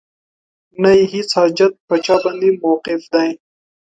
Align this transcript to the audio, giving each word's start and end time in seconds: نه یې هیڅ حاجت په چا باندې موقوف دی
نه 0.81 0.89
یې 0.97 1.03
هیڅ 1.13 1.29
حاجت 1.37 1.73
په 1.87 1.95
چا 2.05 2.15
باندې 2.23 2.49
موقوف 2.61 3.03
دی 3.13 3.29